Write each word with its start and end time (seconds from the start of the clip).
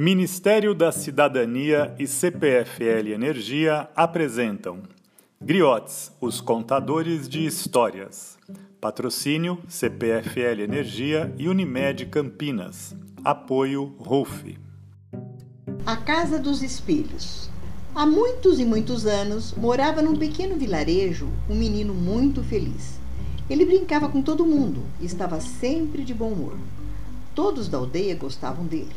Ministério 0.00 0.76
da 0.76 0.92
Cidadania 0.92 1.92
e 1.98 2.06
CPFL 2.06 3.08
Energia 3.12 3.90
apresentam 3.96 4.78
Griotes, 5.42 6.12
os 6.20 6.40
contadores 6.40 7.28
de 7.28 7.44
histórias. 7.44 8.38
Patrocínio 8.80 9.58
CPFL 9.66 10.62
Energia 10.62 11.34
e 11.36 11.48
Unimed 11.48 12.06
Campinas. 12.06 12.94
Apoio 13.24 13.96
RUF. 13.98 14.56
A 15.84 15.96
Casa 15.96 16.38
dos 16.38 16.62
Espelhos. 16.62 17.50
Há 17.92 18.06
muitos 18.06 18.60
e 18.60 18.64
muitos 18.64 19.04
anos 19.04 19.52
morava 19.54 20.00
num 20.00 20.14
pequeno 20.14 20.54
vilarejo 20.54 21.28
um 21.50 21.56
menino 21.56 21.92
muito 21.92 22.44
feliz. 22.44 23.00
Ele 23.50 23.66
brincava 23.66 24.08
com 24.08 24.22
todo 24.22 24.46
mundo 24.46 24.80
e 25.00 25.06
estava 25.06 25.40
sempre 25.40 26.04
de 26.04 26.14
bom 26.14 26.28
humor. 26.28 26.56
Todos 27.38 27.68
da 27.68 27.78
aldeia 27.78 28.16
gostavam 28.16 28.66
dele. 28.66 28.90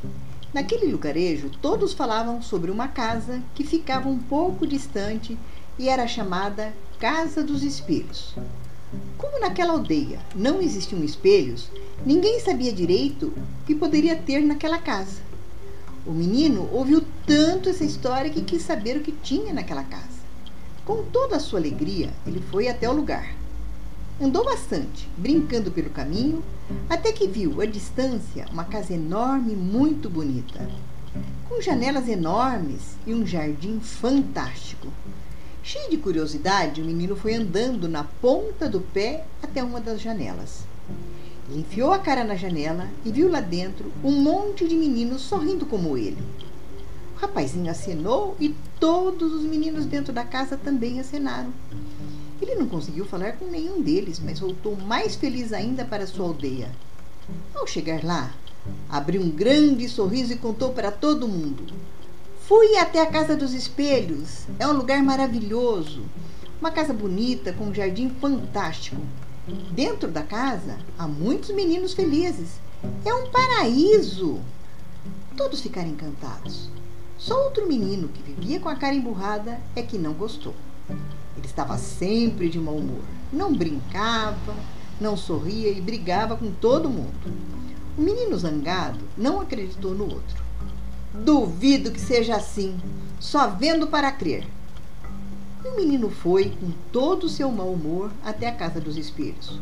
Naquele 0.52 0.92
lugarejo, 0.92 1.52
todos 1.62 1.94
falavam 1.94 2.42
sobre 2.42 2.72
uma 2.72 2.88
casa 2.88 3.40
que 3.54 3.64
ficava 3.64 4.10
um 4.10 4.18
pouco 4.18 4.66
distante 4.66 5.38
e 5.78 5.88
era 5.88 6.08
chamada 6.08 6.74
Casa 6.98 7.44
dos 7.44 7.62
Espelhos. 7.62 8.34
Como 9.16 9.40
naquela 9.40 9.74
aldeia 9.74 10.20
não 10.34 10.60
existiam 10.60 11.04
espelhos, 11.04 11.70
ninguém 12.04 12.40
sabia 12.40 12.74
direito 12.74 13.28
o 13.28 13.66
que 13.68 13.76
poderia 13.76 14.16
ter 14.16 14.42
naquela 14.42 14.80
casa. 14.80 15.22
O 16.04 16.12
menino 16.12 16.68
ouviu 16.74 17.06
tanto 17.28 17.70
essa 17.70 17.84
história 17.84 18.32
que 18.32 18.42
quis 18.42 18.64
saber 18.64 18.98
o 18.98 19.02
que 19.02 19.12
tinha 19.12 19.54
naquela 19.54 19.84
casa. 19.84 20.20
Com 20.84 21.04
toda 21.04 21.36
a 21.36 21.40
sua 21.40 21.60
alegria, 21.60 22.10
ele 22.26 22.42
foi 22.50 22.68
até 22.68 22.90
o 22.90 22.94
lugar. 22.94 23.36
Andou 24.22 24.46
bastante, 24.46 25.10
brincando 25.18 25.72
pelo 25.72 25.90
caminho, 25.90 26.44
até 26.88 27.12
que 27.12 27.28
viu 27.28 27.60
à 27.60 27.66
distância 27.66 28.46
uma 28.54 28.64
casa 28.64 28.94
enorme 28.94 29.54
e 29.54 29.56
muito 29.56 30.08
bonita, 30.12 30.70
com 31.50 31.60
janelas 31.60 32.08
enormes 32.08 32.98
e 33.08 33.16
um 33.16 33.26
jardim 33.26 33.80
fantástico. 33.80 34.90
Cheio 35.64 35.90
de 35.90 35.98
curiosidade, 35.98 36.84
o 36.84 36.86
menino 36.86 37.16
foi 37.16 37.34
andando 37.34 37.90
na 37.90 38.04
ponta 38.04 38.70
do 38.70 38.80
pé 38.80 39.26
até 39.42 39.64
uma 39.64 39.82
das 39.82 40.00
janelas. 40.00 40.66
Ele 41.50 41.62
enfiou 41.62 41.92
a 41.92 41.98
cara 41.98 42.24
na 42.24 42.36
janela 42.36 42.88
e 43.04 43.12
viu 43.12 43.28
lá 43.28 43.42
dentro 43.42 43.92
um 44.04 44.12
monte 44.12 44.68
de 44.68 44.76
meninos 44.76 45.24
sorrindo 45.24 45.66
como 45.66 45.98
ele. 45.98 46.22
O 47.16 47.22
rapazinho 47.22 47.72
acenou 47.72 48.36
e 48.40 48.56
todos 48.80 49.34
os 49.34 49.42
meninos 49.42 49.86
dentro 49.86 50.14
da 50.14 50.24
casa 50.24 50.56
também 50.56 51.00
acenaram. 51.00 51.52
Ele 52.42 52.56
não 52.56 52.68
conseguiu 52.68 53.06
falar 53.06 53.34
com 53.34 53.46
nenhum 53.46 53.82
deles, 53.82 54.20
mas 54.20 54.40
voltou 54.40 54.76
mais 54.76 55.16
feliz 55.16 55.54
ainda 55.54 55.86
para 55.86 56.08
sua 56.08 56.26
aldeia. 56.26 56.72
Ao 57.54 57.68
chegar 57.68 58.04
lá, 58.04 58.34
abriu 58.90 59.22
um 59.22 59.30
grande 59.30 59.88
sorriso 59.88 60.34
e 60.34 60.38
contou 60.38 60.72
para 60.72 60.92
todo 60.92 61.28
mundo: 61.28 61.72
Fui 62.48 62.78
até 62.78 63.00
a 63.02 63.06
Casa 63.06 63.36
dos 63.36 63.54
Espelhos. 63.54 64.48
É 64.58 64.68
um 64.68 64.74
lugar 64.74 65.02
maravilhoso. 65.04 66.04
Uma 66.60 66.72
casa 66.72 66.94
bonita, 66.94 67.54
com 67.54 67.66
um 67.66 67.74
jardim 67.74 68.10
fantástico. 68.10 69.02
Dentro 69.72 70.10
da 70.10 70.22
casa 70.22 70.78
há 70.98 71.08
muitos 71.08 71.52
meninos 71.52 71.94
felizes. 71.94 72.60
É 73.06 73.14
um 73.14 73.30
paraíso. 73.30 74.40
Todos 75.38 75.62
ficaram 75.62 75.90
encantados. 75.90 76.70
Só 77.18 77.46
outro 77.46 77.68
menino 77.68 78.10
que 78.10 78.22
vivia 78.22 78.60
com 78.60 78.70
a 78.70 78.76
cara 78.76 78.96
emburrada 78.96 79.60
é 79.76 79.82
que 79.82 79.98
não 79.98 80.14
gostou. 80.14 80.54
Ele 81.38 81.46
estava 81.46 81.78
sempre 81.78 82.50
de 82.50 82.60
mau 82.60 82.76
humor. 82.76 83.04
Não 83.32 83.54
brincava, 83.54 84.56
não 85.00 85.16
sorria 85.18 85.70
e 85.72 85.82
brigava 85.82 86.36
com 86.36 86.52
todo 86.52 86.90
mundo. 86.90 87.12
O 87.98 88.02
menino 88.02 88.38
zangado 88.38 89.00
não 89.18 89.42
acreditou 89.42 89.94
no 89.94 90.04
outro. 90.04 90.44
Duvido 91.14 91.92
que 91.92 92.00
seja 92.00 92.36
assim, 92.36 92.80
só 93.20 93.48
vendo 93.48 93.88
para 93.88 94.12
crer. 94.12 94.48
E 95.64 95.68
o 95.68 95.76
menino 95.76 96.10
foi, 96.10 96.50
com 96.50 96.72
todo 96.92 97.26
o 97.26 97.30
seu 97.30 97.52
mau 97.52 97.72
humor, 97.72 98.12
até 98.24 98.48
a 98.48 98.56
casa 98.56 98.80
dos 98.80 98.98
espelhos. 98.98 99.60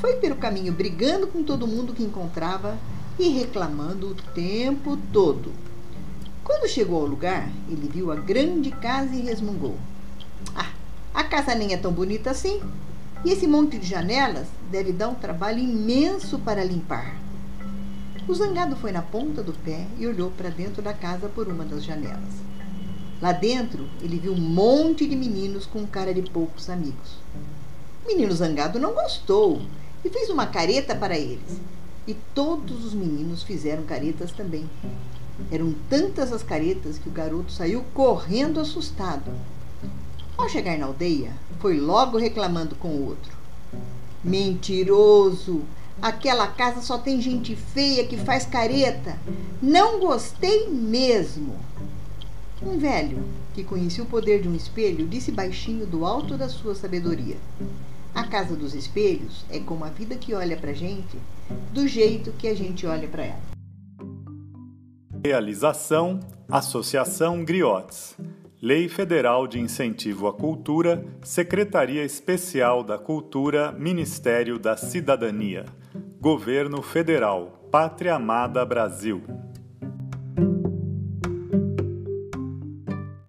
Foi 0.00 0.16
pelo 0.16 0.36
caminho 0.36 0.72
brigando 0.72 1.26
com 1.26 1.42
todo 1.42 1.66
mundo 1.66 1.92
que 1.92 2.02
encontrava 2.02 2.76
e 3.18 3.28
reclamando 3.28 4.08
o 4.08 4.14
tempo 4.14 4.98
todo. 5.12 5.52
Quando 6.42 6.68
chegou 6.68 7.02
ao 7.02 7.06
lugar, 7.06 7.48
ele 7.68 7.88
viu 7.88 8.10
a 8.10 8.16
grande 8.16 8.70
casa 8.70 9.14
e 9.14 9.20
resmungou: 9.20 9.76
Ah, 10.54 10.69
a 11.20 11.24
casa 11.24 11.54
nem 11.54 11.74
é 11.74 11.76
tão 11.76 11.92
bonita 11.92 12.30
assim. 12.30 12.60
E 13.24 13.30
esse 13.30 13.46
monte 13.46 13.78
de 13.78 13.86
janelas 13.86 14.46
deve 14.70 14.92
dar 14.92 15.08
um 15.08 15.14
trabalho 15.14 15.58
imenso 15.58 16.38
para 16.38 16.64
limpar. 16.64 17.14
O 18.26 18.34
zangado 18.34 18.74
foi 18.76 18.90
na 18.90 19.02
ponta 19.02 19.42
do 19.42 19.52
pé 19.52 19.86
e 19.98 20.06
olhou 20.06 20.30
para 20.30 20.48
dentro 20.48 20.80
da 20.80 20.94
casa 20.94 21.28
por 21.28 21.46
uma 21.46 21.64
das 21.64 21.84
janelas. 21.84 22.34
Lá 23.20 23.32
dentro, 23.32 23.86
ele 24.00 24.18
viu 24.18 24.32
um 24.32 24.40
monte 24.40 25.06
de 25.06 25.14
meninos 25.14 25.66
com 25.66 25.86
cara 25.86 26.14
de 26.14 26.22
poucos 26.22 26.70
amigos. 26.70 27.18
O 28.02 28.08
menino 28.08 28.32
zangado 28.32 28.78
não 28.78 28.94
gostou 28.94 29.60
e 30.02 30.08
fez 30.08 30.30
uma 30.30 30.46
careta 30.46 30.94
para 30.94 31.18
eles. 31.18 31.60
E 32.06 32.14
todos 32.34 32.82
os 32.82 32.94
meninos 32.94 33.42
fizeram 33.42 33.82
caretas 33.82 34.32
também. 34.32 34.64
Eram 35.52 35.74
tantas 35.90 36.32
as 36.32 36.42
caretas 36.42 36.96
que 36.96 37.10
o 37.10 37.12
garoto 37.12 37.52
saiu 37.52 37.84
correndo 37.92 38.58
assustado. 38.58 39.30
Ao 40.40 40.48
chegar 40.48 40.78
na 40.78 40.86
aldeia, 40.86 41.34
foi 41.58 41.78
logo 41.78 42.16
reclamando 42.16 42.74
com 42.74 42.88
o 42.88 43.08
outro. 43.08 43.36
Mentiroso! 44.24 45.64
Aquela 46.00 46.46
casa 46.46 46.80
só 46.80 46.96
tem 46.96 47.20
gente 47.20 47.54
feia 47.54 48.06
que 48.06 48.16
faz 48.16 48.46
careta. 48.46 49.18
Não 49.60 50.00
gostei 50.00 50.66
mesmo. 50.70 51.54
Um 52.62 52.78
velho, 52.78 53.22
que 53.52 53.62
conhecia 53.62 54.02
o 54.02 54.06
poder 54.06 54.40
de 54.40 54.48
um 54.48 54.54
espelho, 54.54 55.06
disse 55.06 55.30
baixinho 55.30 55.84
do 55.84 56.06
alto 56.06 56.38
da 56.38 56.48
sua 56.48 56.74
sabedoria: 56.74 57.36
A 58.14 58.24
casa 58.24 58.56
dos 58.56 58.74
espelhos 58.74 59.44
é 59.50 59.58
como 59.58 59.84
a 59.84 59.90
vida 59.90 60.16
que 60.16 60.32
olha 60.32 60.56
pra 60.56 60.72
gente, 60.72 61.18
do 61.70 61.86
jeito 61.86 62.32
que 62.32 62.48
a 62.48 62.56
gente 62.56 62.86
olha 62.86 63.06
para 63.06 63.24
ela. 63.24 63.42
Realização: 65.22 66.18
Associação 66.48 67.44
Griotes. 67.44 68.16
Lei 68.62 68.90
Federal 68.90 69.46
de 69.46 69.58
Incentivo 69.58 70.26
à 70.28 70.34
Cultura, 70.34 71.02
Secretaria 71.22 72.04
Especial 72.04 72.84
da 72.84 72.98
Cultura, 72.98 73.72
Ministério 73.72 74.58
da 74.58 74.76
Cidadania. 74.76 75.64
Governo 76.20 76.82
Federal, 76.82 77.66
Pátria 77.70 78.16
Amada 78.16 78.62
Brasil. 78.66 79.22